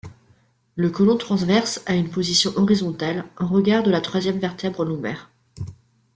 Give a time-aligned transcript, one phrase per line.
[0.77, 5.29] Le côlon transverse a une position horizontale, en regard de la troisième vertèbre lombaire.